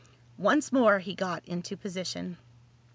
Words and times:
Once 0.39 0.73
more 0.73 0.97
he 0.97 1.13
got 1.13 1.45
into 1.45 1.77
position. 1.77 2.39